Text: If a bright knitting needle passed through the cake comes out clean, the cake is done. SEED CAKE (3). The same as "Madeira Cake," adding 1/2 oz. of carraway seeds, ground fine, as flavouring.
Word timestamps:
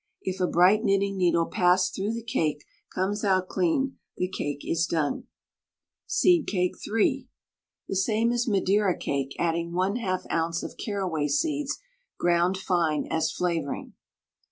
If 0.23 0.39
a 0.39 0.47
bright 0.47 0.83
knitting 0.83 1.15
needle 1.17 1.45
passed 1.45 1.93
through 1.93 2.13
the 2.13 2.23
cake 2.23 2.65
comes 2.91 3.23
out 3.23 3.47
clean, 3.49 3.99
the 4.17 4.27
cake 4.29 4.61
is 4.67 4.87
done. 4.87 5.25
SEED 6.07 6.47
CAKE 6.47 6.73
(3). 6.83 7.27
The 7.87 7.95
same 7.95 8.31
as 8.31 8.47
"Madeira 8.47 8.97
Cake," 8.97 9.35
adding 9.37 9.73
1/2 9.73 10.25
oz. 10.31 10.63
of 10.63 10.75
carraway 10.83 11.27
seeds, 11.27 11.77
ground 12.17 12.57
fine, 12.57 13.05
as 13.11 13.31
flavouring. 13.31 13.93